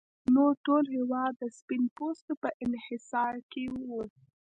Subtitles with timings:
[0.33, 3.89] نور ټول هېواد د سپین پوستو په انحصار کې و.